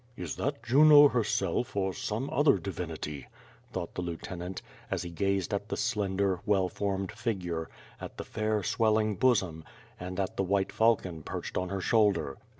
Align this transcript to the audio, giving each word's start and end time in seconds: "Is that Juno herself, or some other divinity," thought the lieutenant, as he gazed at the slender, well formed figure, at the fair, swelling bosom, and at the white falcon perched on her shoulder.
"Is 0.17 0.35
that 0.37 0.63
Juno 0.63 1.09
herself, 1.09 1.75
or 1.75 1.93
some 1.93 2.27
other 2.31 2.57
divinity," 2.57 3.27
thought 3.71 3.93
the 3.93 4.01
lieutenant, 4.01 4.63
as 4.89 5.03
he 5.03 5.11
gazed 5.11 5.53
at 5.53 5.69
the 5.69 5.77
slender, 5.77 6.39
well 6.43 6.69
formed 6.69 7.11
figure, 7.11 7.69
at 7.99 8.17
the 8.17 8.23
fair, 8.25 8.63
swelling 8.63 9.15
bosom, 9.15 9.63
and 9.99 10.19
at 10.19 10.37
the 10.37 10.43
white 10.43 10.71
falcon 10.71 11.21
perched 11.21 11.55
on 11.55 11.69
her 11.69 11.81
shoulder. 11.81 12.39